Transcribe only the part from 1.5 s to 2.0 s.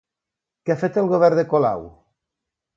Colau?